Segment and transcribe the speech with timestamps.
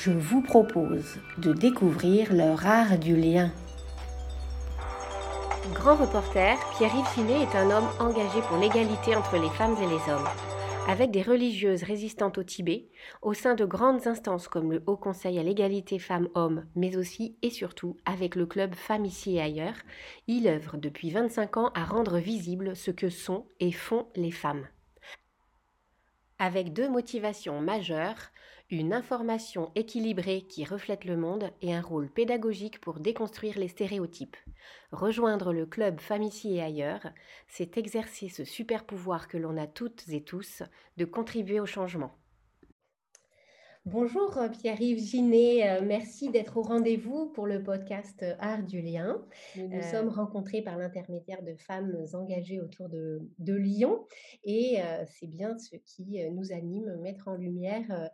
[0.00, 3.50] je vous propose de découvrir leur art du lien.
[5.74, 10.12] Grand reporter, Pierre-Yves Finet est un homme engagé pour l'égalité entre les femmes et les
[10.12, 10.28] hommes.
[10.88, 12.90] Avec des religieuses résistantes au Tibet,
[13.22, 17.50] au sein de grandes instances comme le Haut Conseil à l'égalité femmes-hommes, mais aussi et
[17.50, 19.76] surtout avec le club Femmes ici et ailleurs,
[20.28, 24.68] il œuvre depuis 25 ans à rendre visible ce que sont et font les femmes.
[26.38, 28.30] Avec deux motivations majeures,
[28.70, 34.36] une information équilibrée qui reflète le monde et un rôle pédagogique pour déconstruire les stéréotypes.
[34.92, 37.08] Rejoindre le club Famici et ailleurs,
[37.46, 40.62] c'est exercer ce super pouvoir que l'on a toutes et tous
[40.98, 42.14] de contribuer au changement.
[43.90, 48.82] Bonjour euh, Pierre-Yves Ginet, euh, merci d'être au rendez-vous pour le podcast euh, Art du
[48.82, 49.24] lien.
[49.56, 54.06] Nous sommes rencontrés par l'intermédiaire de femmes engagées autour de, Lyon
[54.44, 58.10] et c'est bien ce qui nous anime, mettre en lumière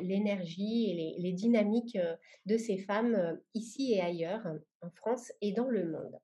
[0.00, 1.98] l'énergie et les, dynamiques
[2.46, 4.46] de ces femmes ici et ailleurs,
[4.82, 6.18] en France et dans le monde.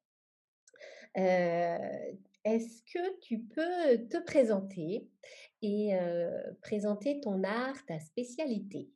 [2.45, 5.07] Est-ce que tu peux te présenter
[5.63, 5.93] et
[6.63, 8.91] présenter ton art, ta spécialité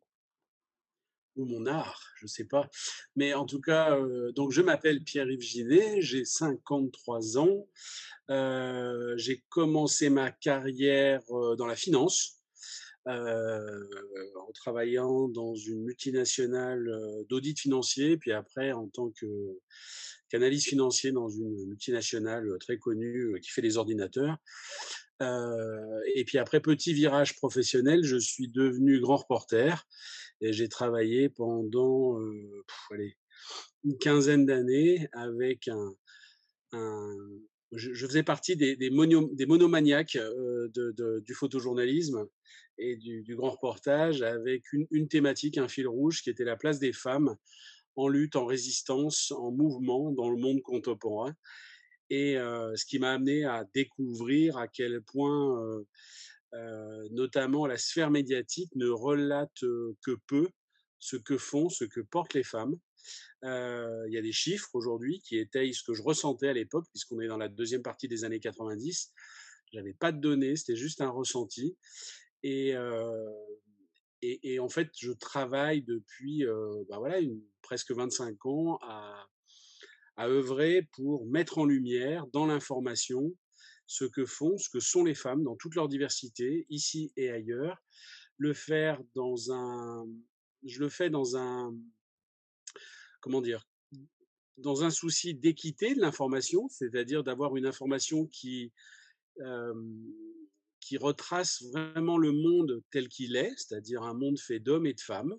[1.36, 2.68] ou mon art, je ne sais pas.
[3.14, 3.98] Mais en tout cas,
[4.34, 7.68] donc je m'appelle Pierre-Yves Ginet, j'ai 53 ans.
[9.16, 11.22] j'ai commencé ma carrière
[11.58, 12.35] dans la finance,
[13.06, 16.88] en travaillant dans une multinationale
[17.28, 19.26] d'audit financier, puis après en tant que
[20.28, 24.38] qu'analyste financier dans une multinationale très connue qui fait des ordinateurs.
[25.22, 29.86] Euh, et puis après, petit virage professionnel, je suis devenu grand reporter
[30.40, 32.64] et j'ai travaillé pendant euh,
[33.84, 35.94] une quinzaine d'années avec un,
[37.72, 40.68] je, faisais partie des, des, monomaniaques euh,
[41.20, 42.26] du photojournalisme
[42.78, 46.92] et du, grand reportage avec une, thématique, un fil rouge qui était la place des
[46.92, 47.36] femmes
[47.96, 51.34] en lutte, en résistance, en mouvement dans le monde contemporain
[52.10, 55.84] et ce qui m'a amené à découvrir à quel point,
[57.10, 60.48] notamment la sphère médiatique ne relate que peu
[60.98, 62.76] ce que font, ce que portent les femmes.
[63.42, 67.20] Il y a des chiffres aujourd'hui qui étayent ce que je ressentais à l'époque, puisqu'on
[67.20, 69.12] est dans la deuxième partie des années 90.
[69.72, 71.76] J'avais pas de données, c'était juste un ressenti.
[72.42, 72.76] Et,
[74.58, 76.44] en fait, je travaille depuis
[76.88, 79.26] bah voilà, une, presque 25 ans à,
[80.16, 83.34] à œuvrer pour mettre en lumière dans l'information
[83.86, 87.82] ce que font, ce que sont les femmes dans toute leur diversité, ici et ailleurs.
[88.38, 90.06] Le faire dans un,
[90.64, 91.74] je le fais dans un,
[93.20, 93.66] comment dire,
[94.58, 98.72] dans un souci d'équité de l'information, c'est-à-dire d'avoir une information qui
[100.86, 105.00] qui retrace vraiment le monde tel qu'il est, c'est-à-dire un monde fait d'hommes et de
[105.00, 105.34] femmes,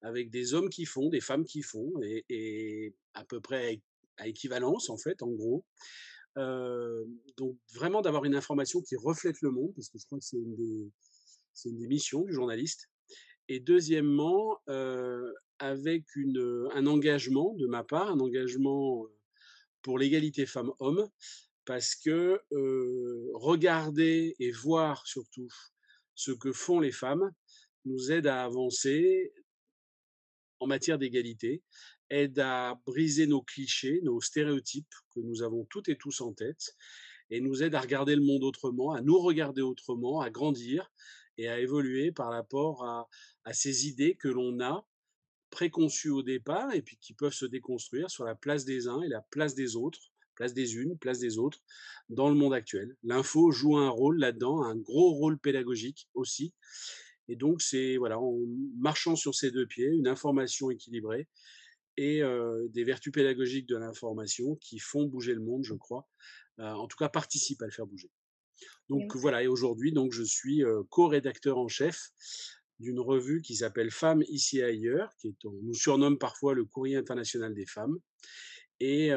[0.00, 3.82] avec des hommes qui font, des femmes qui font, et, à peu près
[4.16, 5.66] à équivalence, en fait, en gros.
[6.36, 10.38] donc, vraiment d'avoir une information qui reflète le monde, parce que je crois que c'est
[10.38, 12.88] une des, missions du journaliste.
[13.48, 14.58] Et deuxièmement,
[15.58, 16.04] avec
[16.74, 19.06] un engagement de ma part, un engagement
[19.82, 21.10] pour l'égalité femmes-hommes,
[21.68, 22.40] parce que
[23.34, 25.50] regarder et voir surtout
[26.14, 27.30] ce que font les femmes
[27.84, 29.34] nous aide à avancer
[30.60, 31.62] en matière d'égalité
[32.08, 36.74] aide à briser nos clichés, nos stéréotypes que nous avons toutes et tous en tête,
[37.28, 40.90] et nous aide à regarder le monde autrement, à nous regarder autrement, à grandir
[41.36, 43.06] et à évoluer par rapport à,
[43.52, 44.86] ces idées que l'on a
[45.50, 49.08] préconçues au départ et puis qui peuvent se déconstruire sur la place des uns et
[49.08, 50.07] la place des autres,
[50.38, 51.58] place des unes, place des autres,
[52.08, 52.96] dans le monde actuel.
[53.02, 56.54] L'info joue un rôle là-dedans, un gros rôle pédagogique aussi.
[57.26, 58.38] Et donc, c'est voilà, en
[58.78, 61.26] marchant sur ces deux pieds, une information équilibrée
[61.96, 62.22] et
[62.70, 66.08] des vertus pédagogiques de l'information qui font bouger le monde, je crois.
[66.58, 68.10] en tout cas, participent à le faire bouger.
[68.88, 72.12] Donc voilà, et aujourd'hui, donc je suis co-rédacteur en chef
[72.78, 76.64] d'une revue qui s'appelle Femmes ici et ailleurs, qui est, on nous surnomme parfois le
[76.64, 77.98] courrier international des femmes,
[78.80, 79.10] et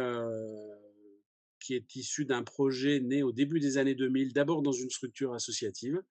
[1.61, 5.33] qui est issu d'un projet né au début des années 2000, d'abord dans une structure
[5.33, 6.01] associative,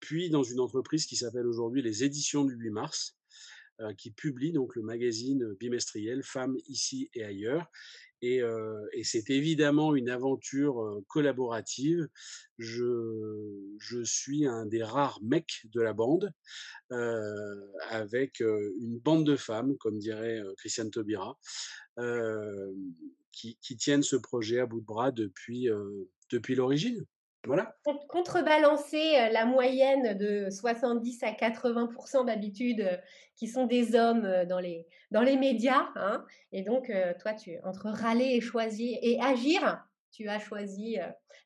[0.00, 3.16] puis dans une entreprise qui s'appelle aujourd'hui les Éditions du 8 mars,
[3.96, 7.66] qui publie donc le magazine bimestriel Femmes ici et ailleurs.
[8.22, 8.42] Et,
[8.92, 12.06] et c'est évidemment une aventure collaborative.
[12.58, 16.30] Je, je, suis un des rares mecs de la bande,
[17.88, 21.38] avec une bande de femmes, comme dirait Christiane Taubira,
[23.32, 25.68] qui, tiennent ce projet à bout de bras depuis,
[26.30, 27.04] depuis l'origine.
[27.46, 27.74] Voilà.
[28.08, 33.00] Contrebalancer la moyenne de 70 à 80% d'habitude
[33.34, 35.88] qui sont des hommes dans les, dans les médias.
[35.96, 36.24] Hein.
[36.52, 39.82] Et donc, toi, tu, entre râler et choisir et agir,
[40.12, 40.98] tu as choisi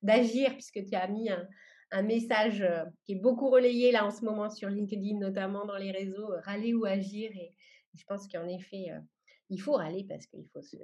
[0.02, 1.46] d'agir puisque tu as mis un,
[1.92, 2.66] un, message
[3.04, 6.74] qui est beaucoup relayé là en ce moment sur LinkedIn, notamment dans les réseaux, râler
[6.74, 7.30] ou agir.
[7.36, 7.54] Et,
[7.94, 8.86] je pense qu'en effet,
[9.50, 10.76] il faut râler parce qu'il faut se,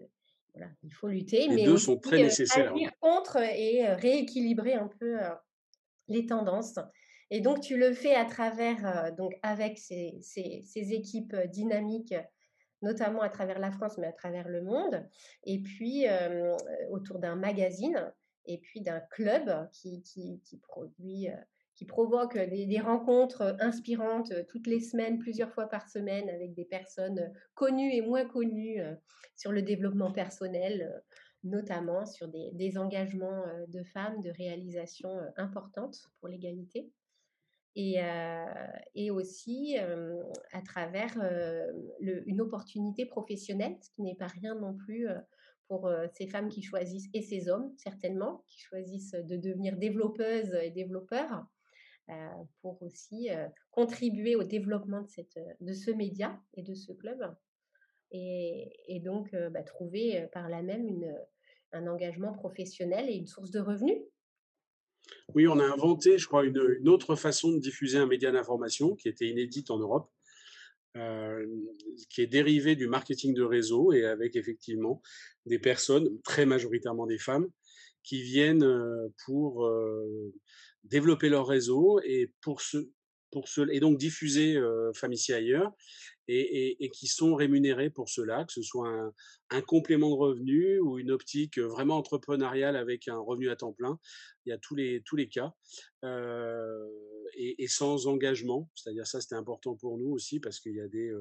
[0.55, 2.73] voilà, il faut lutter, les mais deux sont très nécessaires.
[2.73, 5.19] agir contre et rééquilibrer un peu
[6.08, 6.79] les tendances.
[7.31, 12.14] Et donc, tu le fais à travers, donc avec ces, ces, ces, équipes dynamiques,
[12.82, 15.06] notamment à travers la France, mais à travers le monde,
[15.44, 16.06] et puis
[16.91, 18.12] autour d'un magazine,
[18.47, 21.29] et puis d'un club qui, qui, qui produit
[21.80, 27.32] qui provoque des, rencontres inspirantes toutes les semaines, plusieurs fois par semaine, avec des personnes
[27.54, 28.82] connues et moins connues
[29.34, 31.02] sur le développement personnel,
[31.42, 36.92] notamment sur des, engagements de femmes, de réalisations importantes pour l'égalité.
[37.76, 37.96] Et,
[38.94, 39.78] et, aussi
[40.52, 41.16] à travers
[41.98, 45.08] une opportunité professionnelle, ce qui n'est pas rien non plus
[45.66, 50.70] pour ces femmes qui choisissent, et ces hommes certainement, qui choisissent de devenir développeuses et
[50.70, 51.59] développeurs, euh,
[52.62, 57.20] pour aussi euh, contribuer au développement de, cette, de ce média et de ce club.
[58.12, 60.88] Et, donc euh, bah, trouver par là même
[61.73, 63.99] un engagement professionnel et une source de revenus.
[65.35, 68.97] Oui, on a inventé, je crois, une, une autre façon de diffuser un média d'information
[68.97, 70.11] qui était inédite en Europe,
[72.11, 75.00] qui est dérivée du marketing de réseau et avec effectivement
[75.47, 77.49] des personnes, très majoritairement des femmes,
[78.02, 78.67] qui viennent
[79.25, 79.70] pour
[80.85, 82.91] développer leur réseau et pour ce,
[83.31, 84.93] pour ce, et donc diffuser euh,
[85.31, 85.73] ailleurs
[86.29, 89.12] et, qui sont rémunérés pour cela, que ce soit
[89.50, 93.99] un, complément de revenu ou une optique vraiment entrepreneuriale avec un revenu à temps plein.
[94.47, 95.52] Il y a tous les, tous les cas
[96.05, 98.70] et, et, sans engagement.
[98.76, 101.12] C'est-à-dire ça, c'était important pour nous aussi parce qu'il y a des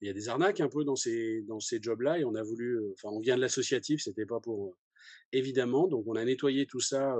[0.00, 2.42] il y a des arnaques un peu dans ces dans ces jobs-là et on a
[2.42, 4.76] voulu, enfin on vient de l'associatif, c'était pas pour
[5.32, 5.88] évidemment.
[5.88, 7.14] Donc, on a nettoyé tout ça,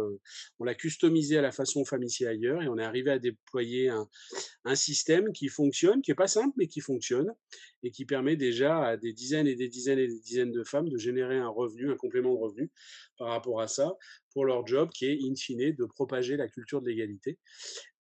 [0.59, 3.89] on l'a customisé à la façon Femme ici ailleurs et on est arrivé à déployer
[3.89, 4.09] un,
[4.65, 7.33] un système qui fonctionne, qui est pas simple, mais qui fonctionne
[7.83, 10.89] et qui permet déjà à des dizaines et des dizaines et des dizaines de femmes
[10.89, 12.71] de générer un revenu, un complément de revenu
[13.19, 13.97] par rapport à ça
[14.33, 17.39] pour leur job qui est in fine de propager la culture de l'égalité.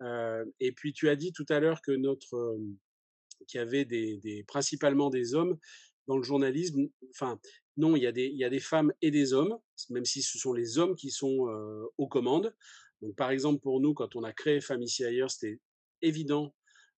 [0.02, 2.59] Euh, et puis, tu as dit tout à l'heure que notre
[3.47, 5.59] qu'il y avait des, des, principalement des hommes
[6.07, 6.88] dans le journalisme.
[7.11, 7.40] Enfin,
[7.76, 9.57] non, il y, a des, il y a des femmes et des hommes,
[9.88, 11.49] même si ce sont les hommes qui sont
[11.97, 12.54] aux commandes.
[13.02, 15.61] Donc, par exemple, pour nous, quand on a créé ici ailleurs, c'était
[16.02, 16.54] évident.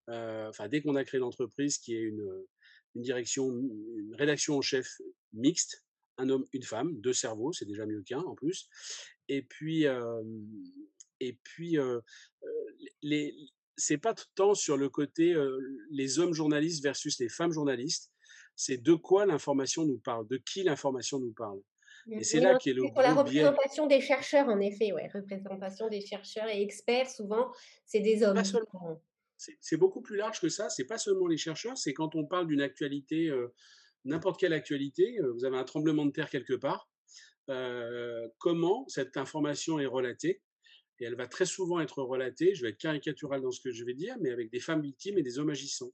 [0.08, 2.26] Enfin, dès qu'on a créé l'entreprise, qui est une,
[2.94, 5.00] une direction, une rédaction en chef
[5.32, 5.84] mixte,
[6.18, 8.68] un homme, une femme, deux cerveaux, c'est déjà mieux qu'un en plus.
[9.28, 9.84] Et puis,
[11.20, 11.76] et puis,
[13.76, 15.34] c'est pas tant sur le côté
[15.90, 18.10] les hommes journalistes versus les femmes journalistes
[18.60, 21.62] c'est de quoi l'information nous parle, de qui l'information nous parle.
[22.10, 26.00] Et c'est là qu'est le pour la représentation des chercheurs, en effet, ouais, représentation des
[26.00, 27.52] chercheurs et experts, souvent,
[27.86, 28.42] c'est des hommes.
[29.36, 30.68] C'est beaucoup plus large que ça.
[30.68, 33.48] C'est pas seulement les chercheurs, c'est quand on parle d'une actualité, euh,
[34.04, 36.90] n'importe quelle actualité, euh, vous avez un tremblement de terre quelque part,
[37.48, 40.42] euh, comment cette information est relatée.
[40.98, 43.84] Et elle va très souvent être relatée, je vais être caricatural dans ce que je
[43.84, 45.92] vais dire, mais avec des femmes victimes et des hommes agissants.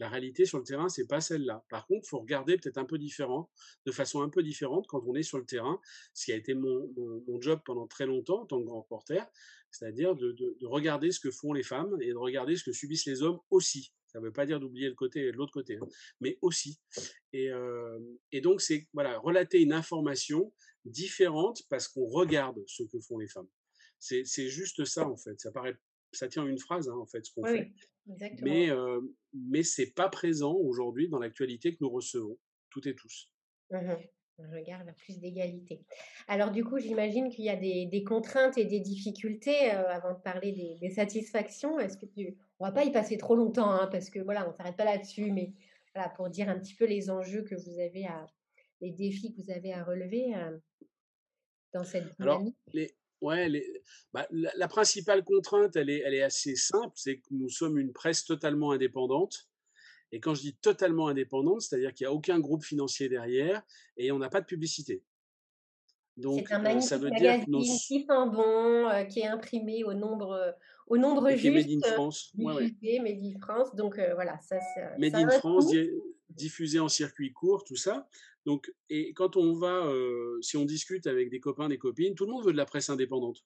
[0.00, 1.64] La réalité sur le terrain, c'est pas celle-là.
[1.68, 3.50] Par contre, faut regarder peut-être un peu différent,
[3.86, 5.80] de façon un peu différente quand on est sur le terrain,
[6.14, 9.24] ce qui a été mon, job pendant très longtemps en tant que grand reporter,
[9.70, 13.22] c'est-à-dire de, regarder ce que font les femmes et de regarder ce que subissent les
[13.22, 13.92] hommes aussi.
[14.06, 15.86] Ça ne veut pas dire d'oublier le côté l'autre côté, hein,
[16.20, 16.80] mais aussi.
[17.32, 17.98] Et, euh,
[18.30, 20.52] et donc, c'est voilà, relater une information
[20.84, 23.48] différente parce qu'on regarde ce que font les femmes.
[23.98, 25.40] C'est juste ça, en fait.
[25.40, 25.76] Ça paraît
[26.16, 27.72] ça tient une phrase, hein, en fait, ce qu'on fait.
[28.10, 28.50] Exactement.
[28.50, 29.00] Mais, euh,
[29.32, 32.38] mais ce n'est pas présent aujourd'hui dans l'actualité que nous recevons,
[32.70, 33.30] toutes et tous.
[33.70, 33.94] Mmh
[34.38, 35.84] On regarde plus d'égalité.
[36.28, 40.12] Alors du coup, j'imagine qu'il y a des, des, contraintes et des difficultés euh, avant
[40.14, 41.78] de parler des, des satisfactions.
[41.78, 42.36] Est-ce que tu...
[42.58, 45.30] On va pas y passer trop longtemps hein, parce que voilà, on s'arrête pas là-dessus,
[45.32, 45.52] mais
[45.94, 48.26] voilà, pour dire un petit peu les enjeux que vous avez à,
[48.80, 50.58] les défis que vous avez à relever euh,
[51.72, 52.20] dans cette dynamique?
[52.20, 53.50] Alors, les, Ouais,
[54.12, 57.92] bah, la, principale contrainte, elle est, elle est assez simple, c'est que nous sommes une
[57.92, 59.48] presse totalement indépendante.
[60.12, 63.62] Et quand je dis totalement indépendante, c'est-à-dire qu'il n'y a aucun groupe financier derrière
[63.96, 65.02] et on n'a pas de publicité.
[66.16, 67.60] Donc, un euh, ça veut dire que nos...
[67.60, 70.54] qui sent bon, euh, qui est imprimé au nombre,
[70.86, 71.42] au nombre juste.
[71.42, 72.30] Qui est Made in France.
[72.34, 73.74] Diffusé, Made in France.
[73.74, 75.72] Donc euh, voilà, ça, ça Made in France,
[76.30, 78.08] diffusé en circuit court, tout ça.
[78.46, 82.26] Donc, et quand on va, euh, si on discute avec des copains, des copines, tout
[82.26, 83.44] le monde veut de la presse indépendante.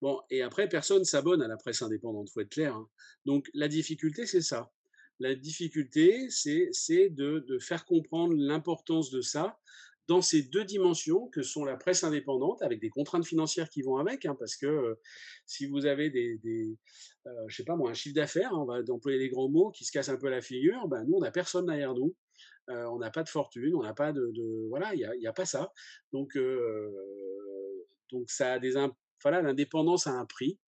[0.00, 2.74] Bon, et après, personne s'abonne à la presse indépendante, faut être clair.
[2.74, 2.88] Hein.
[3.26, 4.72] Donc, la difficulté, c'est ça.
[5.18, 9.58] La difficulté, c'est de, de faire comprendre l'importance de ça
[10.10, 13.96] dans ces deux dimensions que sont la presse indépendante, avec des contraintes financières qui vont
[13.96, 14.94] avec, hein, parce que euh,
[15.46, 16.40] si vous avez des,
[17.28, 19.84] euh, je sais pas moi, un chiffre d'affaires, on va employer les grands mots, qui
[19.84, 22.16] se cassent un peu la figure, ben, nous, on n'a personne derrière nous.
[22.70, 24.32] Euh, on n'a pas de fortune, on n'a pas de,
[24.68, 25.72] voilà, il n'y a, a, pas ça.
[26.12, 26.36] Donc,
[28.10, 28.72] donc ça a des,
[29.22, 30.58] voilà, l'indépendance a un prix.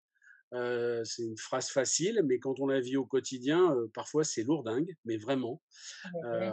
[0.54, 4.94] Euh, c'est une phrase facile, mais quand on la vit au quotidien, parfois c'est lourdingue,
[5.04, 5.62] mais vraiment,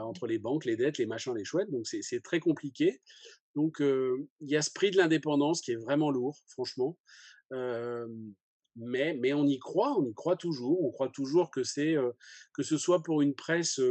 [0.01, 3.01] entre les banques, les dettes, les machins, les chouettes, donc c'est très compliqué.
[3.55, 6.97] Donc il y a ce prix de l'indépendance qui est vraiment lourd, franchement.
[8.75, 10.81] mais, mais on y croit, on y croit toujours.
[10.83, 11.95] On croit toujours que c'est
[12.53, 13.81] que ce soit pour une presse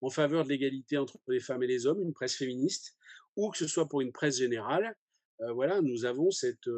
[0.00, 2.96] en faveur de l'égalité entre les femmes et les hommes, une presse féministe,
[3.36, 4.96] ou que ce soit pour une presse générale,
[5.54, 6.68] voilà, nous avons cette,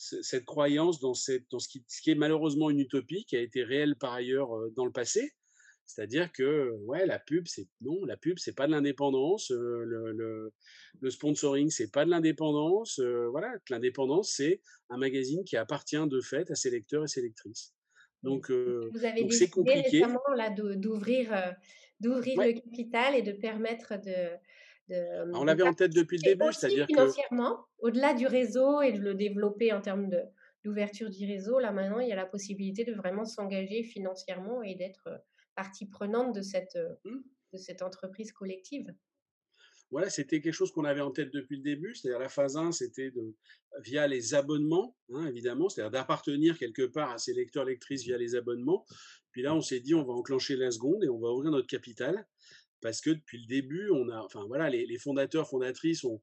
[0.00, 3.40] cette croyance dans, cette, dans ce, qui, ce, qui, est malheureusement une utopie qui a
[3.40, 5.32] été réelle par ailleurs euh, dans le passé.
[5.84, 9.50] C'est-à-dire que ouais, la pub, c'est non, la pub, c'est pas de l'indépendance.
[9.50, 10.52] le, le,
[11.00, 13.00] le, sponsoring, c'est pas de l'indépendance.
[13.00, 17.74] voilà, l'indépendance, c'est un magazine qui appartient de fait à ses lecteurs et ses lectrices.
[18.22, 19.80] Donc, vous avez décidé compliqué.
[19.80, 21.56] récemment là d'ouvrir
[22.00, 24.36] d'ouvrir le capital et de permettre de.
[24.90, 26.92] De on l'avait en tête depuis le début, c'est-à-dire que.
[26.92, 30.20] Financièrement, au-delà du réseau et de le développer en termes de,
[30.64, 34.74] d'ouverture du réseau, là maintenant, il y a la possibilité de vraiment s'engager financièrement et
[34.74, 35.08] d'être
[35.54, 37.18] partie prenante de cette, mmh.
[37.52, 38.92] de cette entreprise collective.
[39.90, 42.70] Voilà, c'était quelque chose qu'on avait en tête depuis le début, c'est-à-dire la phase 1,
[42.70, 43.34] c'était de,
[43.82, 48.36] via les abonnements, hein, évidemment, c'est-à-dire d'appartenir quelque part à ses lecteurs, lectrices via les
[48.36, 48.86] abonnements.
[49.32, 51.66] Puis là, on s'est dit, on va enclencher la seconde et on va ouvrir notre
[51.66, 52.24] capital,
[52.80, 56.20] parce que depuis le début, on a, enfin voilà, les, fondateurs, fondatrices ont,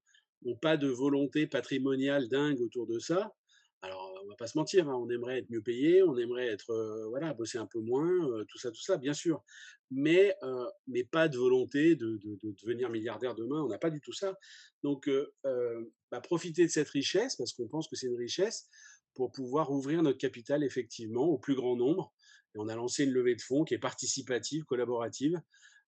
[0.62, 3.34] pas de volonté patrimoniale dingue autour de ça.
[3.82, 6.72] Alors, on va pas se mentir, hein, on aimerait être mieux payé, on aimerait être,
[6.72, 9.44] euh, voilà, bosser un peu moins, euh, tout ça, tout ça, bien sûr.
[9.92, 12.20] Mais, euh, mais pas de volonté de,
[12.64, 14.36] devenir milliardaire demain, on n'a pas du tout ça.
[14.84, 15.10] Donc,
[15.44, 18.68] bah, profiter de cette richesse, parce qu'on pense que c'est une richesse,
[19.14, 22.14] pour pouvoir ouvrir notre capital effectivement au plus grand nombre.
[22.56, 25.42] Et on a lancé une levée de fonds qui est participative, collaborative,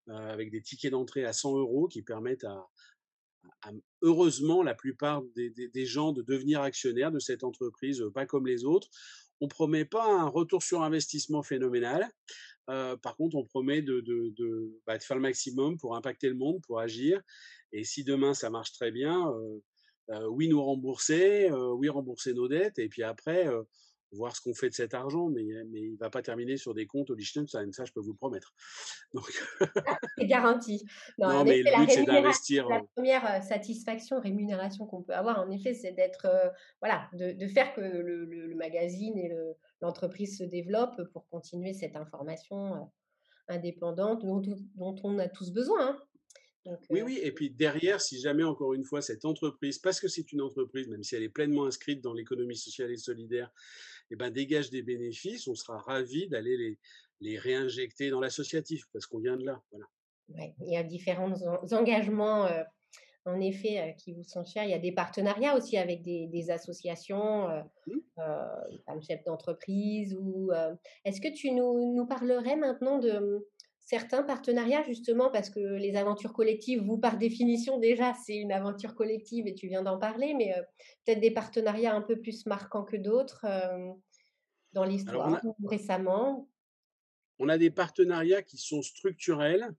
[0.10, 2.68] avec des tickets d'entrée à 100 euros qui permettent à,
[4.02, 8.90] heureusement la plupart des, gens de devenir actionnaires de cette entreprise, pas comme les autres.
[9.42, 12.10] On promet pas un retour sur investissement phénoménal.
[12.70, 14.02] Euh, par contre, on promet de,
[14.86, 17.22] bah, de, faire le maximum pour impacter le monde, pour agir.
[17.72, 19.60] Et si demain ça marche très bien, euh,
[20.12, 23.48] euh, oui nous rembourser, oui rembourser nos dettes, et puis après
[24.12, 26.74] voir ce qu'on fait de cet argent, mais, mais il ne va pas terminer sur
[26.74, 28.54] des comptes au Liechtenstein, ça je peux vous le promettre.
[29.88, 30.84] Ah, c'est garanti.
[31.18, 32.68] Non, mais le but c'est d'investir.
[32.70, 36.50] La première euh, satisfaction, rémunération qu'on peut avoir, en effet, c'est d'être, euh,
[36.82, 39.32] voilà, de, de, faire que le, le, magazine et
[39.82, 42.80] l'entreprise se développent pour continuer cette information euh,
[43.48, 44.42] indépendante dont,
[44.76, 45.90] dont, on a tous besoin.
[45.90, 46.00] Hein
[46.90, 50.32] oui, oui, et puis derrière, si jamais, encore une fois, cette entreprise, parce que c'est
[50.32, 53.52] une entreprise, même si elle est pleinement inscrite dans l'économie sociale et solidaire,
[54.12, 56.78] eh ben, dégage des bénéfices, on sera ravi d'aller les,
[57.22, 59.62] les réinjecter dans l'associatif, parce qu'on vient de là.
[59.72, 59.86] Voilà.
[60.62, 61.34] il y a différents
[61.72, 62.48] engagements,
[63.26, 64.64] en effet, qui vous sont chers.
[64.64, 67.48] Il y a des partenariats aussi avec des, associations,
[67.88, 69.02] mmh.
[69.02, 70.16] chefs d'entreprise.
[70.16, 70.52] Ou,
[71.06, 73.48] est-ce que tu nous, nous parlerais maintenant de
[73.90, 78.96] certains partenariats justement parce que les aventures collectives, vous par définition déjà, c'est une aventure
[78.96, 80.64] collective et tu viens d'en parler, mais heu,
[81.06, 83.96] peut-être des partenariats un peu plus marquants que d'autres, hem,
[84.74, 86.50] dans l'histoire ou récemment?
[87.40, 89.70] on a des partenariats qui sont structurels,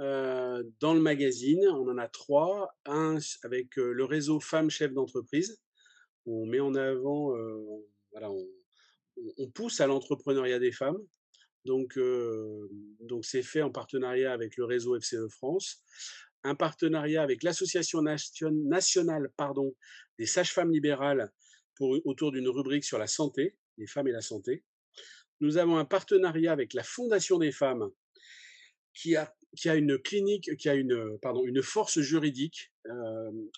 [0.00, 1.66] heu, dans le magazine.
[1.68, 2.76] On en a 3.
[2.86, 5.60] Un avec, le réseau femmes chefs d'entreprise,
[6.26, 7.34] où on met en avant,
[8.12, 8.46] voilà, on
[9.38, 10.98] on pousse à l'entrepreneuriat des femmes.
[11.64, 11.98] Donc,
[13.22, 15.82] c'est fait en partenariat avec le réseau FCE France.
[16.42, 19.30] Un partenariat avec l'association nation nationale,
[20.18, 21.32] des sages-femmes libérales
[21.74, 24.62] pour autour d'une rubrique sur la santé, les femmes et la santé.
[25.40, 27.90] Nous avons un partenariat avec la Fondation des femmes
[28.92, 29.26] qui a
[29.74, 31.18] une clinique, qui a une,
[31.62, 32.72] force juridique,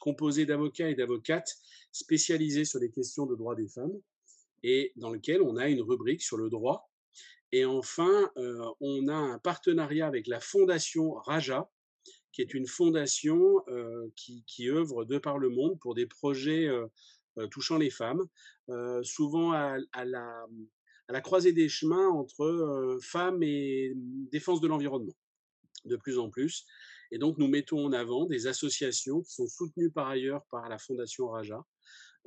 [0.00, 1.56] composée d'avocats et d'avocates
[1.92, 4.00] spécialisés sur les questions de droits des femmes
[4.62, 6.90] et dans lequel on a une rubrique sur le droit
[7.52, 11.70] et enfin, heu, on a un partenariat avec la fondation Raja,
[12.32, 16.90] qui est une fondation, heu, qui œuvre de par le monde pour des projets, heu,
[17.50, 18.26] touchant les femmes,
[19.02, 23.92] souvent à la, croisée des chemins entre, femmes et
[24.32, 25.14] défense de l'environnement,
[25.84, 26.66] de plus en plus.
[27.12, 30.78] Et donc nous mettons en avant des associations qui sont soutenues par ailleurs par la
[30.78, 31.64] fondation Raja,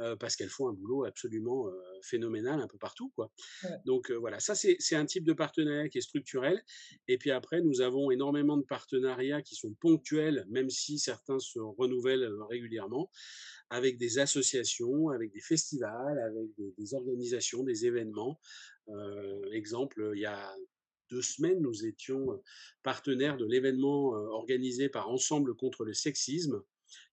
[0.02, 3.32] heu, parce qu'elles font un boulot absolument, heu, phénoménal un peu partout, quoi.
[3.64, 3.80] Ouais.
[3.86, 6.64] Donc, heu, voilà, ça c'est un type de partenariat qui est structurel
[7.08, 11.60] et puis après nous avons énormément de partenariats qui sont ponctuels, même si certains se
[11.60, 13.12] renouvellent, régulièrement,
[13.70, 18.40] avec des associations, avec des festivals, avec des des organisations, des événements.
[19.52, 20.54] Exemple, il y a
[21.10, 22.42] 2 semaines, nous étions,
[22.84, 26.62] partenaires de l'événement, organisé par Ensemble contre le sexisme,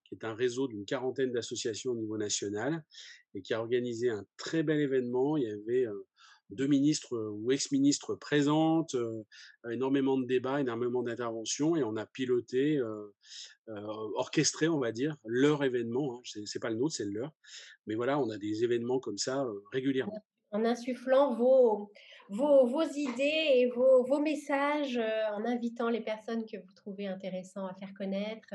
[0.07, 2.83] qui est un réseau d'une quarantaine d'associations au niveau national
[3.35, 5.37] et qui a organisé un très bel événement.
[5.37, 6.07] Il y avait, heu,
[6.49, 9.23] 2 ministres, heu, ou ex-ministres présentes, heu,
[9.71, 12.81] énormément de débats, énormément d'interventions et on a piloté,
[14.15, 16.41] orchestré, on va dire, leur événement, hein.
[16.45, 17.33] C'est pas le nôtre, c'est le leur.
[17.87, 20.23] Mais voilà, on a des événements comme ça, régulièrement.
[20.51, 21.91] En insufflant vos
[22.29, 27.65] vos vos idées et vos vos messages, en invitant les personnes que vous trouvez intéressant
[27.67, 28.53] à faire connaître,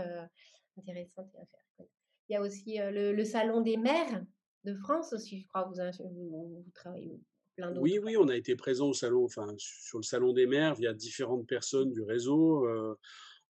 [0.78, 1.94] heu, intéressantes et à faire connaître.
[2.28, 4.24] Il y a aussi, le le salon des maires
[4.64, 7.20] de France aussi, je crois, vous vous vous travaillez
[7.56, 10.46] plein Oui, d'autres oui, on a été présent au salon, enfin, sur le salon des
[10.46, 12.66] maires via différentes personnes du réseau,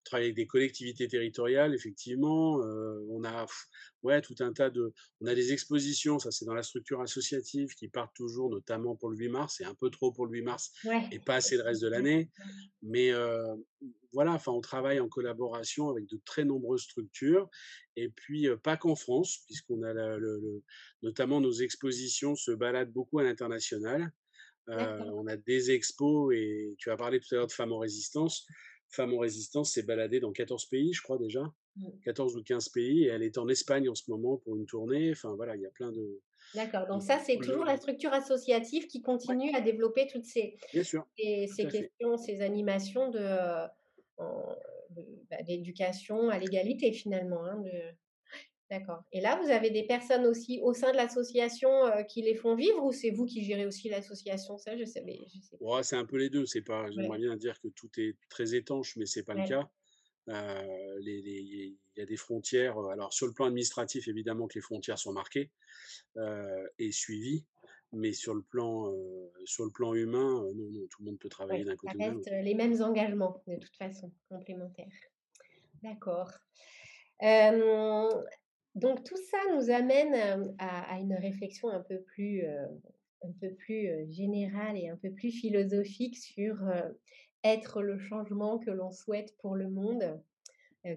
[0.04, 3.46] travaille avec des collectivités territoriales, effectivement, heu, on a
[4.02, 7.74] ouais, tout un tas de on a des expositions, ça c'est dans la structure associative
[7.74, 10.42] qui partent toujours, notamment pour le 8 mars et un peu trop pour le 8
[10.42, 12.30] mars ouais, et pas assez le reste de l'année.
[12.82, 13.64] Mais, heu,
[14.12, 17.48] voilà, enfin, on travaille en collaboration avec de très nombreuses structures
[17.96, 20.62] et puis, heu, pas qu'en France, puisqu'on a la le le
[21.02, 24.12] notamment nos expositions se baladent beaucoup à l'international.
[24.68, 28.46] On a des expos et tu as parlé tout à l'heure de Femmes en résistance.
[28.92, 32.02] Femmes en résistance s'est baladée dans 14 pays, je crois déjà, Mmh.
[32.04, 35.10] 14 ou 15 pays et elle est en Espagne en ce moment pour une tournée.
[35.12, 36.20] Enfin voilà, il y a plein de
[36.54, 40.56] D'accord, donc ça, c'est toujours la structure associative qui ouais, continue à développer toutes ces
[40.72, 41.92] bien sûr, ces tout ces à fait.
[41.96, 43.20] questions, ces animations de,
[44.90, 47.70] de, bah, d'éducation à l'égalité finalement, hein, de
[48.72, 52.34] d'accord et là, vous avez des personnes aussi au sein de l'association, heu, qui les
[52.34, 54.58] font vivre ou c'est vous qui gérez aussi l'association?
[54.58, 55.02] Ça, je sais
[55.60, 56.44] Ouais, c'est un peu les 2.
[56.44, 59.70] c'est pas j'aimerais bien dire que tout est très étanche, mais c'est pas le cas.
[61.00, 64.60] Les il y a des frontières, heu, alors sur le plan administratif, évidemment que les
[64.62, 65.50] frontières sont marquées,
[66.78, 67.46] et suivies,
[67.92, 68.92] mais sur le plan,
[69.44, 71.92] sur le plan humain, heu, non, non, tout le monde peut travailler ouais, d'un ça
[71.94, 74.88] côté ou de reste, les mêmes engagements de toute façon, complémentaires.
[75.82, 76.32] D'accord.
[78.74, 84.76] Donc tout ça nous amène, à une réflexion un peu plus, un peu plus, générale
[84.76, 86.56] et un peu plus philosophique sur,
[87.44, 90.20] être le changement que l'on souhaite pour le monde.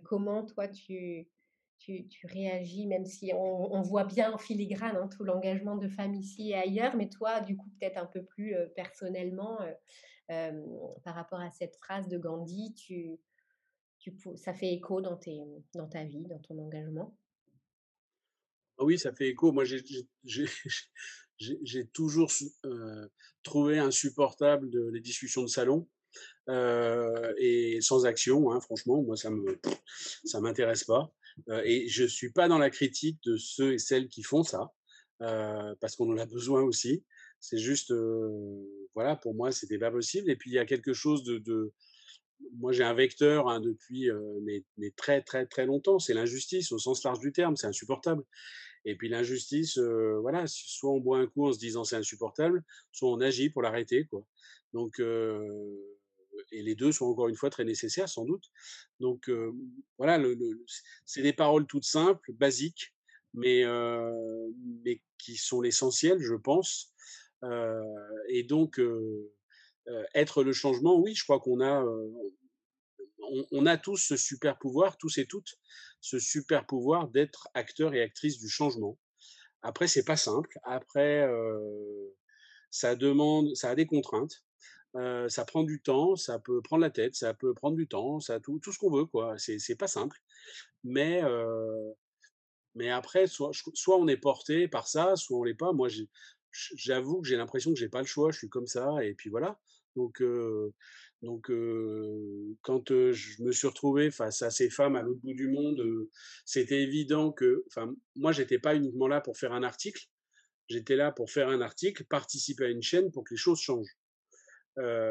[0.03, 1.27] Comment toi tu
[1.77, 6.49] tu réagis, même si on voit bien en filigrane, hein, tout l'engagement de femmes ici
[6.49, 9.59] et ailleurs, mais toi, du coup, peut-être un peu plus, personnellement,
[10.27, 13.19] par rapport à cette phrase de Gandhi, tu
[13.99, 15.43] tu ça fait écho dans tes
[15.75, 17.15] dans ta vie, dans ton engagement?
[18.77, 19.51] Ah oui, ça fait écho.
[19.51, 19.83] Moi, j'ai
[21.93, 22.31] toujours
[22.65, 23.09] heu,
[23.43, 25.87] trouvé insupportable les discussions de salon,
[26.49, 29.59] heu et sans action, hein, franchement, moi ça me
[30.25, 31.13] ça m'intéresse pas,
[31.49, 34.73] heu et je suis pas dans la critique de ceux et celles qui font ça,
[35.19, 37.05] parce qu'on en a besoin aussi.
[37.41, 37.93] C'est juste,
[38.95, 41.73] voilà, pour moi, c'était pas possible et puis il y a quelque chose de
[42.57, 44.09] moi, j'ai un vecteur, hein, depuis,
[44.95, 48.23] très, très, très longtemps, c'est l'injustice au sens large du terme, c'est insupportable.
[48.85, 53.09] Et puis l'injustice, voilà, soit on boit un coup en se disant: «C'est insupportable», soit
[53.09, 54.25] on agit pour l'arrêter, quoi.
[54.73, 55.01] Donc
[56.51, 58.43] et les deux sont encore une fois très nécessaires sans doute.
[58.99, 59.29] Donc
[59.97, 60.21] voilà,
[61.05, 62.93] c'est des paroles toutes simples, basiques,
[63.33, 63.63] mais,
[64.83, 66.93] mais qui sont l'essentiel, je pense.
[68.29, 68.79] et donc,
[70.13, 71.83] être le changement, oui, je crois qu'on a,
[73.51, 75.57] on, a tous ce super pouvoir, tous et toutes,
[76.01, 78.97] ce super pouvoir d'être acteurs et actrices du changement.
[79.61, 80.49] Après, c'est pas simple.
[80.63, 81.27] Après,
[82.71, 84.43] ça demande, ça a des contraintes.
[85.27, 88.39] ça prend du temps, ça peut prendre la tête, ça peut prendre du temps, ça
[88.39, 89.35] tout, tout ce qu'on veut, quoi.
[89.37, 90.17] C'est, pas simple.
[90.83, 91.21] Mais,
[92.75, 95.73] mais après, soit, soit on est porté par ça, soit on l'est pas.
[95.73, 95.89] Moi,
[96.51, 98.31] j'avoue que j'ai l'impression que j'ai pas le choix.
[98.31, 99.59] Je suis comme ça, et puis voilà.
[99.95, 100.21] Donc,
[101.25, 101.51] donc,
[102.61, 105.83] quand je me suis retrouvé face à ces femmes à l'autre bout du monde,
[106.45, 110.05] c'était évident que, enfin, moi, j'étais pas uniquement là pour faire un article.
[110.69, 113.97] J'étais là pour faire un article, participer à une chaîne pour que les choses changent.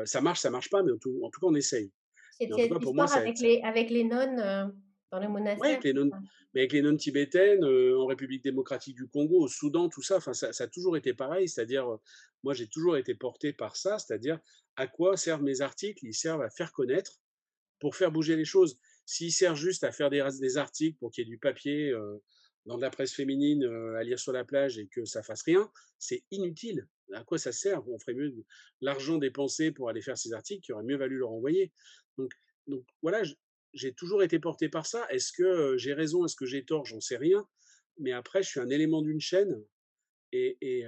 [0.05, 1.93] ça marche, ça marche pas, mais en tout, en tout cas, on essaye.
[2.39, 4.75] C'était l'histoire avec, les, avec les nonnes
[5.15, 5.71] dans le monastère.
[5.71, 6.11] avec les nonnes,
[6.53, 10.53] mais avec les nonnes tibétaines, en République démocratique du Congo, au Soudan, tout ça, ça,
[10.53, 11.49] ça a toujours été pareil.
[11.49, 11.87] C'est-à-dire,
[12.43, 14.39] moi, j'ai toujours été porté par ça, c'est-à-dire
[14.77, 16.05] à quoi servent mes articles?
[16.05, 17.21] Ils servent à faire connaître,
[17.81, 18.79] pour faire bouger les choses.
[19.07, 21.95] S'ils servent juste à faire des, des articles pour qu'il y ait du papier
[22.67, 23.65] dans de la presse féminine
[23.99, 26.89] à lire sur la plage et que ça fasse rien, c'est inutile.
[27.13, 27.87] À quoi ça sert?
[27.89, 28.35] On ferait mieux
[28.81, 31.73] l'argent dépensé pour aller faire ces articles qui aurait mieux valu leur envoyer.
[32.17, 32.33] Donc,
[32.67, 33.23] donc voilà,
[33.75, 35.07] j'ai toujours été porté par ça.
[35.11, 36.87] Est-ce que j'ai raison Est-ce que j'ai tort?
[36.87, 37.47] J'en sais rien.
[37.99, 39.63] Mais après, je suis un élément d'une chaîne.
[40.33, 40.85] Et, et,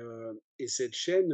[0.59, 1.33] et cette chaîne,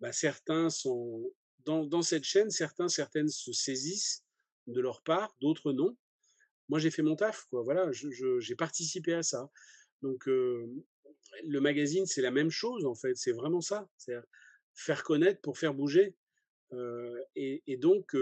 [0.00, 1.32] bah, certains sont,
[1.64, 4.24] dans, cette chaîne, certains, certaines se saisissent
[4.66, 5.96] de leur part, d'autres non.
[6.68, 7.62] Moi, j'ai fait mon taf, quoi.
[7.62, 9.50] Voilà, j'ai participé à ça.
[10.02, 13.16] Donc, le magazine, c'est la même chose, en fait.
[13.16, 13.88] C'est vraiment ça.
[13.96, 14.14] C'est
[14.74, 16.14] faire connaître pour faire bouger.
[17.36, 18.14] et, donc,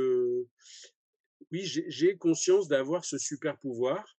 [1.53, 4.19] oui, j'ai conscience d'avoir ce super pouvoir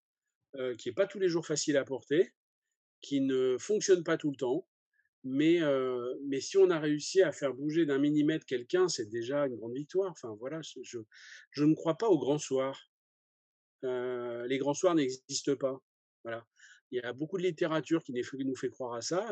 [0.78, 2.32] qui n'est pas tous les jours facile à porter,
[3.02, 4.68] qui ne fonctionne pas tout le temps,
[5.24, 5.60] mais,
[6.26, 9.74] mais si on a réussi à faire bouger d'un millimètre quelqu'un, c'est déjà une grande
[9.74, 10.12] victoire.
[10.12, 11.00] Enfin, voilà, je,
[11.64, 12.80] ne crois pas aux grands soirs.
[13.82, 15.82] les grands soirs n'existent pas.
[16.24, 16.46] Voilà.
[16.92, 19.28] Il y a beaucoup de littérature qui nous fait croire à ça,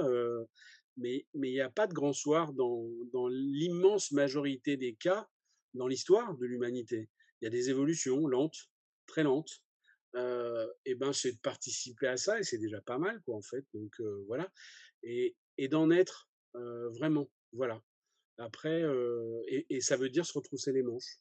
[0.97, 5.29] mais, il n'y a pas de grand soir dans l'immense majorité des cas
[5.75, 7.07] dans l'histoire de l'humanité.
[7.41, 8.69] Il y a des évolutions lentes,
[9.07, 9.63] très lentes.
[10.15, 13.65] et ben c'est de participer à ça et c'est déjà pas mal quoi en fait
[13.73, 13.93] donc
[14.27, 14.51] voilà
[15.03, 17.27] et, et d'en être vraiment.
[17.53, 17.81] Voilà.
[18.37, 18.83] Après,
[19.47, 21.19] et, ça veut dire se retrousser les manches.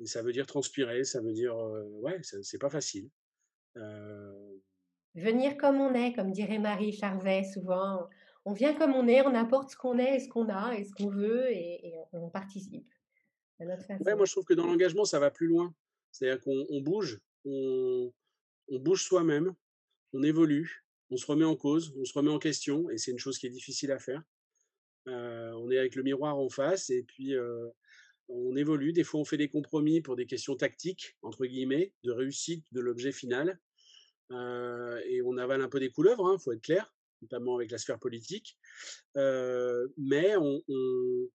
[0.00, 1.56] Et ça veut dire transpirer, ça veut dire,
[2.02, 3.10] ouais, c'est pas facile.
[5.14, 8.08] Venir comme on est, comme dirait Marie Charvet souvent.
[8.44, 10.92] On vient comme on est, on apporte ce qu'on est, ce qu'on a et ce
[10.92, 12.88] qu'on veut, et, on, participe.
[13.60, 15.74] Ouais, moi je trouve que dans l'engagement, ça va plus loin.
[16.12, 18.12] C'est-à-dire qu'on bouge, on,
[18.68, 19.54] on bouge soi-même,
[20.12, 23.18] on évolue, on se remet en cause, on se remet en question, et c'est une
[23.18, 24.22] chose qui est difficile à faire.
[25.06, 27.34] on est avec le miroir en face, et puis
[28.28, 28.92] on évolue.
[28.92, 32.80] Des fois, on fait des compromis pour des questions tactiques, entre guillemets, de réussite de
[32.80, 33.58] l'objet final.
[34.30, 37.78] et on avale un peu des couleuvres, il hein, faut être clair, notamment avec la
[37.78, 38.58] sphère politique.
[39.14, 41.28] mais on, on,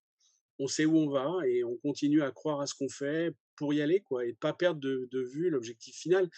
[0.67, 3.81] sait où on va et on continue à croire à ce qu'on fait pour y
[3.81, 6.29] aller, quoi, et pas perdre de, vue l'objectif final.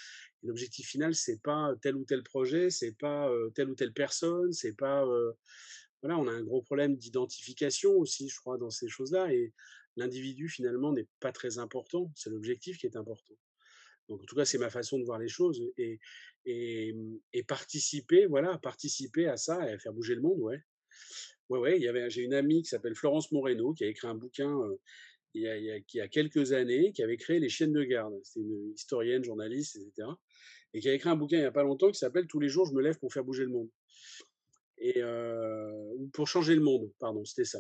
[0.44, 4.76] L'objectif final, c'est pas tel ou tel projet, c'est pas telle ou telle personne, c'est
[4.76, 5.06] pas
[6.02, 9.54] voilà, on a un gros problème d'identification aussi, je crois, dans ces choses-là, et
[9.96, 13.34] l'individu finalement n'est pas très important, c'est l'objectif qui est important.
[14.08, 16.00] Donc en tout cas, c'est ma façon de voir les choses et,
[16.46, 16.96] et,
[17.34, 20.62] et, participer, voilà, participer à ça et à faire bouger le monde, ouais.
[21.50, 24.08] Ouais, ouais, il y avait, j'ai une amie qui s'appelle Florence Moreno qui a écrit
[24.08, 24.58] un bouquin
[25.36, 28.14] il y, a, il, y a, quelques années, qui avait créé les chiennes de garde.
[28.24, 30.08] C'était une historienne, journaliste, etc.
[30.74, 32.48] Et qui a écrit un bouquin il n'y a pas longtemps qui s'appelle Tous les
[32.48, 33.70] jours, je me lève pour faire bouger le monde.
[34.78, 37.60] Et, euh, pour changer le monde, pardon, c'était ça.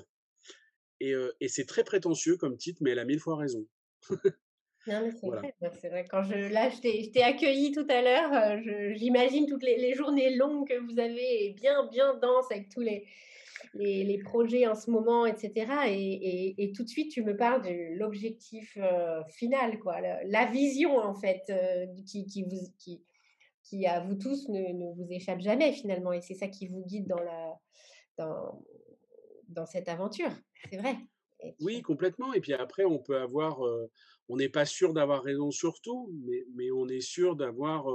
[1.01, 3.67] Et, euh, et c'est très prétentieux comme titre, mais elle a mille fois raison.
[4.87, 6.05] Non, mais c'est vrai, c'est vrai.
[6.09, 10.67] Quand je, là, je t'ai accueilli tout à l'heure, j'imagine toutes les, les, journées longues
[10.67, 13.03] que vous avez et bien, bien denses avec tous les,
[13.75, 15.53] les, projets en ce moment, etc.
[15.87, 21.13] Et, tout de suite, tu me parles de l'objectif euh, final, quoi, la, vision en
[21.13, 23.03] fait, euh, qui, qui, vous, qui,
[23.63, 26.13] qui, à vous tous ne, ne, vous échappe jamais finalement.
[26.13, 27.59] Et c'est ça qui vous guide dans, la,
[28.17, 28.63] dans,
[29.49, 30.31] dans cette aventure.
[30.69, 30.95] C'est vrai.
[31.59, 32.33] Oui, complètement.
[32.33, 33.91] Et puis après, on peut avoir, euh,
[34.29, 37.87] on n'est pas sûr d'avoir raison sur tout, mais, mais on est sûr d'avoir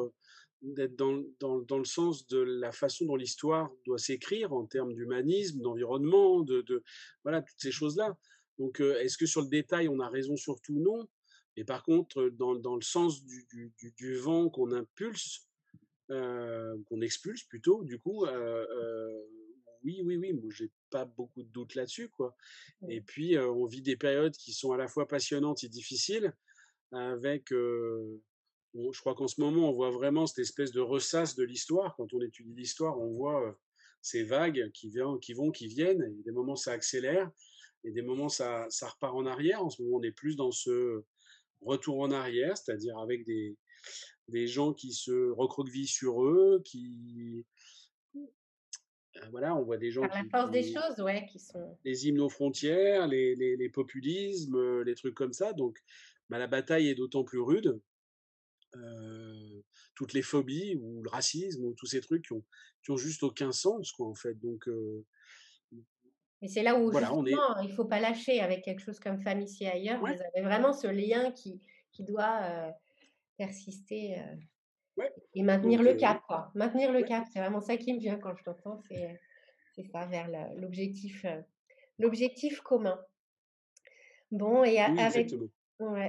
[0.63, 4.95] d'être dans, dans, dans, le sens de la façon dont l'histoire doit s'écrire en termes
[4.95, 6.83] d'humanisme, d'environnement, de, de,
[7.25, 8.17] voilà toutes ces choses-là.
[8.59, 10.79] Donc, est-ce que sur le détail on a raison sur tout?
[10.79, 11.09] Non.
[11.57, 15.47] Et par contre, dans, dans le sens du, du, du, vent qu'on impulse,
[16.11, 19.23] euh, qu'on expulse plutôt, du coup, euh, euh,
[19.83, 22.37] oui, oui, oui, moi j'ai pas beaucoup de doutes là-dessus, quoi.
[22.89, 26.33] Et puis, on vit des périodes qui sont à la fois passionnantes et difficiles,
[26.93, 27.53] avec,
[28.75, 31.95] je crois qu'en ce moment, on voit vraiment cette espèce de ressasse de l'histoire.
[31.97, 33.59] Quand on étudie l'histoire, on voit
[34.03, 36.03] ces vagues qui, viennent, qui vont, qui viennent.
[36.03, 37.31] Et des moments, ça accélère.
[37.85, 39.63] Et des moments, ça, ça repart en arrière.
[39.63, 41.03] En ce moment, on est plus dans ce
[41.63, 43.57] retour en arrière, c'est-à-dire avec des,
[44.29, 47.45] des gens qui se recroquevillent sur eux, qui.
[49.31, 50.03] Voilà, on voit des gens.
[50.03, 51.77] Par la force des choses, ouais, qui sont.
[51.85, 55.53] Les hymnes aux frontières, les, les, les populismes, les trucs comme ça.
[55.53, 55.79] Donc,
[56.31, 57.81] bah, la bataille est d'autant plus rude.
[58.77, 59.63] Euh,
[59.97, 62.45] toutes les phobies ou le racisme ou tous ces trucs qui ont,
[62.85, 64.35] qui ont juste aucun sens, quoi, en fait.
[64.35, 65.05] Donc, euh,
[66.43, 67.25] et c'est là où justement,
[67.61, 70.01] il ne faut pas lâcher avec quelque chose comme Femme ici ailleurs.
[70.01, 71.61] Vous avez vraiment ce lien qui,
[71.93, 72.71] qui doit euh,
[73.37, 74.23] persister
[75.35, 76.23] et maintenir le cap.
[76.27, 76.51] Quoi.
[76.55, 78.81] Maintenir le cap, c'est vraiment ça qui me vient quand je t'entends.
[78.89, 79.21] C'est,
[79.75, 81.27] c'est ça, vers l'objectif,
[81.99, 82.99] l'objectif commun.
[84.31, 85.35] Bon, et avec,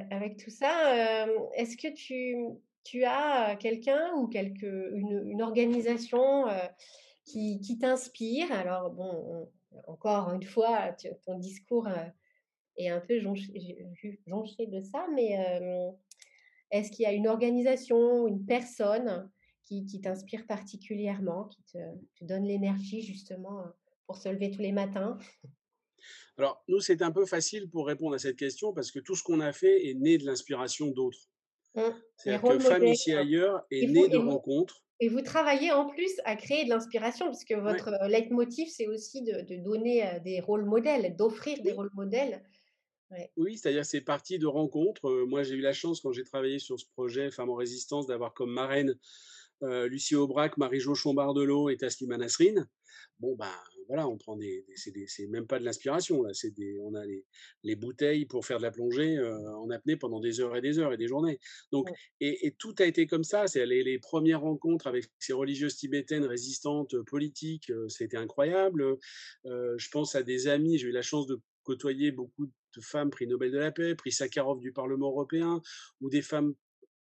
[0.09, 2.35] avec tout ça, est-ce que tu,
[2.83, 6.45] tu as quelqu'un ou quelque, une, organisation
[7.25, 8.51] qui, t'inspire?
[8.51, 9.49] Alors, bon,
[9.87, 10.93] encore une fois,
[11.25, 11.87] ton discours
[12.77, 13.47] est un peu jonché,
[14.67, 15.37] de ça, mais
[16.71, 19.29] est-ce qu'il y a une organisation, une personne
[19.63, 23.63] qui, t'inspire particulièrement, qui te donne l'énergie justement
[24.05, 25.17] pour se lever tous les matins?
[26.37, 29.23] Alors, nous, c'est un peu facile pour répondre à cette question parce que tout ce
[29.23, 31.29] qu'on a fait est né de l'inspiration d'autres.
[31.75, 31.81] Mmh.
[32.17, 34.83] C'est-à-dire que Femme ici ailleurs est né de rencontres.
[34.99, 38.09] Et vous travaillez en plus à créer de l'inspiration, puisque votre ouais.
[38.09, 42.43] leitmotiv, c'est aussi de, de, donner des rôles modèles, d'offrir des rôles modèles.
[43.09, 43.31] Ouais.
[43.35, 45.25] Oui, c'est-à-dire c'est parti de rencontres.
[45.27, 48.33] Moi, j'ai eu la chance, quand j'ai travaillé sur ce projet Femmes en résistance, d'avoir
[48.33, 48.95] comme marraine
[49.63, 52.67] euh, Lucie Aubrac, Marie-Jo Chombardelot et Taslimah Nasrine.
[53.19, 53.51] Bon, ben
[53.91, 57.05] voilà, on prend des, des c'est même pas de l'inspiration là, c'est des, on a
[57.05, 57.25] les,
[57.63, 60.79] les, bouteilles pour faire de la plongée euh, en apnée pendant des heures et des
[60.79, 61.39] heures et des journées.
[61.73, 61.95] Donc, ouais.
[62.21, 63.47] et, et, tout a été comme ça.
[63.47, 68.97] C'est les, les, premières rencontres avec ces religieuses tibétaines résistantes politiques, euh, c'était incroyable.
[69.45, 73.09] Euh, je pense à des amis, j'ai eu la chance de côtoyer beaucoup de femmes
[73.09, 75.61] prix Nobel de la paix, prix Sakharov du Parlement européen,
[75.99, 76.53] ou des femmes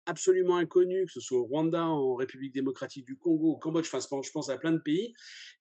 [0.08, 4.30] absolument inconnus, que ce soit au Rwanda, en République démocratique du Congo, au Cambodge, je
[4.30, 5.12] pense à plein de pays,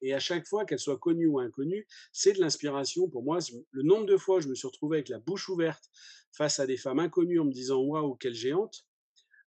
[0.01, 3.39] et à chaque fois, qu'elles soient connues ou inconnues, c'est de l'inspiration pour moi.
[3.71, 5.89] Le nombre de fois, je me suis retrouvé avec la bouche ouverte
[6.31, 8.85] face à des femmes inconnues en me disant waouh, quelle géante.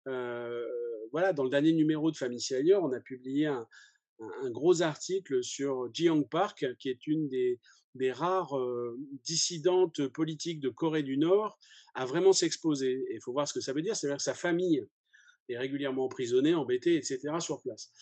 [0.07, 0.65] Euh,
[1.11, 3.67] voilà, dans le dernier numéro de Famille ailleurs, on a publié un,
[4.51, 7.59] gros article sur Jiang Park, qui est une des,
[7.95, 11.59] des rares euh, dissidentes politiques de Corée du Nord
[11.95, 13.05] à vraiment s'exposer.
[13.13, 13.97] Il faut voir ce que ça veut dire.
[13.97, 14.85] C'est-à-dire que sa famille
[15.49, 17.21] est régulièrement emprisonnée, embêtée, etc.
[17.39, 17.93] sur place.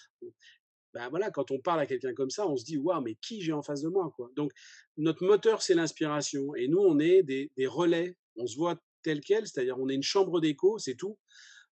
[0.94, 3.40] Ben voilà, quand on parle à quelqu'un comme ça, on se dit waouh, mais qui
[3.40, 4.30] j'ai en face de moi quoi?
[4.36, 4.52] Donc
[4.98, 8.16] notre moteur c'est l'inspiration et nous on est des, relais.
[8.36, 11.18] On se voit tel quel, c'est-à-dire on est une chambre d'écho, c'est tout,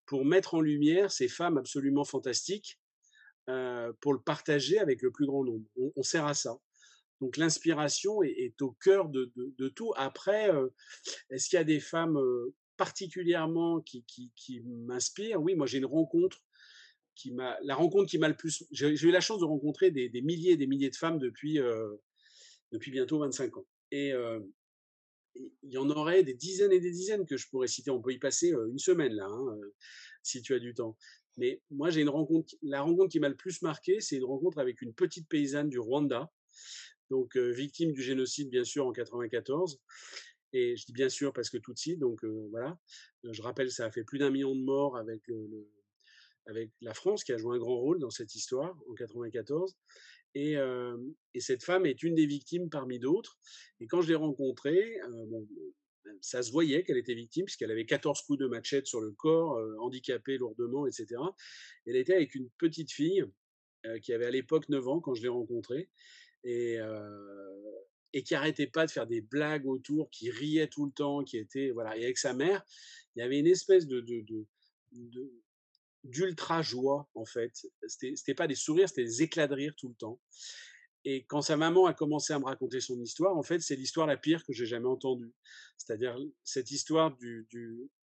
[0.06, 2.78] pour mettre en lumière ces femmes absolument fantastiques,
[4.00, 5.66] pour le partager avec le plus grand nombre.
[5.96, 6.58] On sert à ça.
[7.20, 9.92] Donc l'inspiration est, au cœur de, tout.
[9.96, 10.50] Après,
[11.28, 12.18] est-ce qu'il y a des femmes
[12.76, 14.04] particulièrement qui,
[14.64, 15.42] m'inspirent?
[15.42, 16.42] Oui, moi j'ai une rencontre
[17.14, 18.64] qui m'a, la rencontre qui m'a le plus.
[18.70, 21.58] J'ai eu la chance de rencontrer des, milliers et des milliers de femmes depuis
[22.72, 23.66] depuis bientôt 25 ans.
[23.90, 24.12] Et
[25.34, 27.90] il y en aurait des dizaines et des dizaines que je pourrais citer.
[27.90, 29.58] On peut y passer une semaine là, hein,
[30.22, 30.96] si tu as du temps.
[31.36, 32.54] Mais moi, j'ai une rencontre.
[32.62, 35.78] La rencontre qui m'a le plus marqué, c'est une rencontre avec une petite paysanne du
[35.78, 36.30] Rwanda
[37.10, 39.80] donc victime du génocide bien sûr en 94.
[40.52, 42.78] Et je dis bien sûr parce que suite, donc voilà.
[43.24, 45.22] Je rappelle, ça a fait plus d'un million de morts avec
[46.80, 49.76] la France qui a joué un grand rôle dans cette histoire en 94.
[50.34, 50.54] Et,
[51.34, 53.38] et cette femme est une des victimes parmi d'autres.
[53.80, 55.46] Et quand je l'ai rencontrée, bon,
[56.20, 59.60] ça se voyait qu'elle était victime puisqu'elle avait 14 coups de machette sur le corps,
[59.78, 61.20] handicapée lourdement, etc.
[61.86, 63.24] Elle était avec une petite fille
[64.02, 65.88] qui avait à l'époque 9 ans quand je l'ai rencontrée
[66.44, 66.78] et,
[68.24, 71.70] qui arrêtait pas de faire des blagues autour, qui riait tout le temps, qui était
[71.70, 71.96] voilà.
[71.96, 72.64] Et avec sa mère,
[73.14, 74.04] il y avait une espèce de,
[76.04, 77.52] d'ultra joie en fait.
[77.86, 80.20] C'était, c'était pas des sourires, c'était des éclats de rire tout le temps.
[81.04, 84.06] Et quand sa maman a commencé à me raconter son histoire, en fait, c'est l'histoire
[84.06, 85.32] la pire que j'ai jamais entendue.
[85.78, 87.46] C'est-à-dire cette histoire du,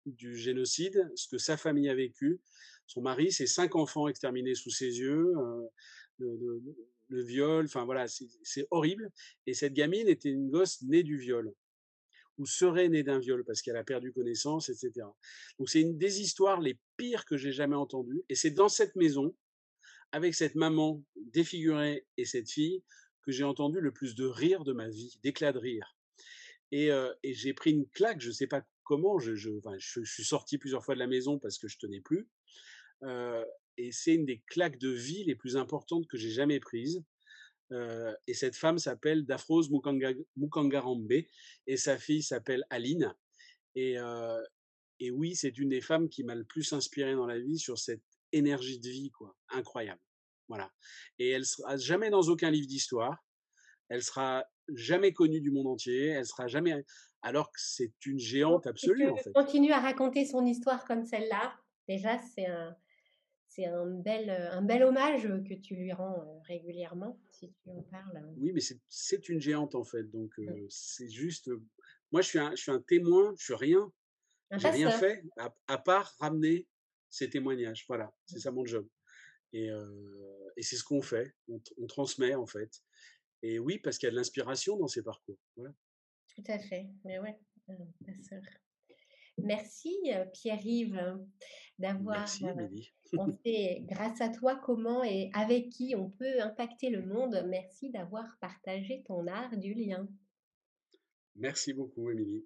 [0.05, 2.41] du, génocide, ce que sa famille a vécu,
[2.87, 5.33] son mari, ses cinq enfants exterminés sous ses yeux,
[7.13, 9.11] le viol, enfin voilà, c'est horrible.
[9.47, 11.53] Et cette gamine était une gosse née du viol.
[12.39, 15.07] ou serait née d'un viol parce qu'elle a perdu connaissance, etc.
[15.59, 18.25] Donc c'est une des histoires les pires que j'ai jamais entendues.
[18.31, 19.37] Et c'est dans cette maison,
[20.13, 22.83] avec cette maman défigurée et cette fille,
[23.23, 25.97] que j'ai entendu le plus de rire de ma vie, d'éclats de rire.
[26.73, 26.89] Et,
[27.23, 29.35] et j'ai pris une claque, je ne sais pas comment, je,
[29.79, 32.29] suis sorti plusieurs fois de la maison parce que je tenais plus.
[33.77, 37.03] Et c'est une des claques de vie les plus importantes que j'ai jamais prises.
[38.27, 39.71] et cette femme s'appelle Dafrose
[40.37, 41.13] Mukangarambe
[41.67, 43.15] et sa fille s'appelle Aline.
[43.75, 43.97] Et,
[45.01, 47.79] et oui, c'est une des femmes qui m'a le plus inspiré dans la vie sur
[47.79, 50.01] cette énergie de vie, quoi, incroyable.
[50.49, 50.71] Voilà.
[51.19, 53.17] Et elle sera jamais dans aucun livre d'histoire.
[53.89, 56.09] Elle sera jamais connue du monde entier.
[56.09, 56.85] Elle sera jamais,
[57.23, 59.33] alors que c'est une géante absolue en fait.
[59.33, 61.55] Continue à raconter son histoire comme celle-là?
[61.89, 62.77] Déjà, c'est un,
[63.55, 68.25] c'est un bel, un bel hommage que tu lui rends régulièrement, si tu en parles.
[68.39, 70.05] Oui, mais c'est une géante en fait.
[70.05, 70.67] Donc mmh.
[70.71, 71.51] c'est juste,
[72.11, 73.93] moi je suis un, je suis un témoin, je suis rien.
[74.53, 75.23] J'ai rien fait
[75.67, 76.67] à, part ramener
[77.11, 77.85] ces témoignages.
[77.89, 78.41] Voilà, c'est mmh.
[78.41, 78.89] ça mon job.
[79.53, 79.69] Et,
[80.57, 81.35] et c'est ce qu'on fait.
[81.49, 82.83] On, on, transmet en fait.
[83.43, 85.39] Et oui, parce qu'il y a de l'inspiration dans ces parcours.
[85.57, 85.75] Voilà.
[86.35, 86.87] Tout à fait.
[87.05, 87.39] Mais ouais,
[88.23, 88.43] sœur.
[89.39, 89.97] Merci
[90.33, 91.19] Pierre-Yves
[91.79, 92.27] d'avoir
[93.13, 97.45] pensé grâce à toi comment et avec qui on peut impacter le monde.
[97.49, 100.09] Merci d'avoir partagé ton art du lien.
[101.35, 102.45] Merci beaucoup Émilie.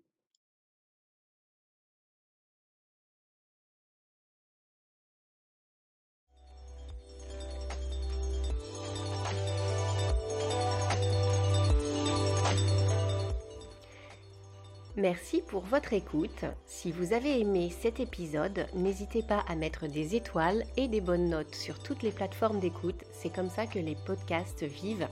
[14.96, 16.46] Merci pour votre écoute.
[16.64, 21.28] Si vous avez aimé cet épisode, n'hésitez pas à mettre des étoiles et des bonnes
[21.28, 23.04] notes sur toutes les plateformes d'écoute.
[23.12, 25.06] C'est comme ça que les podcasts vivent.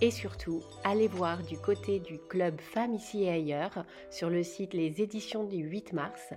[0.00, 4.74] Et surtout, allez voir du côté du club Femmes ici et ailleurs sur le site
[4.74, 6.32] Les éditions du 8 mars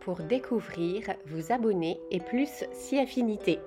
[0.00, 3.60] pour découvrir, vous abonner et plus si affinité.